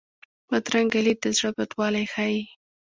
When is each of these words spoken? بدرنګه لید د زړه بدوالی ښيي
بدرنګه 0.49 0.99
لید 1.05 1.19
د 1.23 1.27
زړه 1.37 1.49
بدوالی 1.57 2.05
ښيي 2.13 2.41